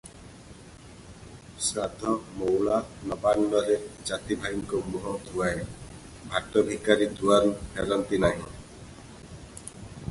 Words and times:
ଶ୍ରାଦ୍ଧ, 1.65 2.13
ମଉଳା, 2.37 2.79
ନବାନ୍ନରେ 3.11 3.77
ଜାତିଭାଇଙ୍କ 4.11 4.81
ମୁହଁ 4.95 5.15
ଧୁଆଏ, 5.29 5.63
ଭାଟ 6.33 6.67
ଭିକାରୀ 6.73 7.11
ଦୁଆରୁ 7.21 7.55
ଫେରନ୍ତି 7.77 8.25
ନାହିଁ। 8.27 8.51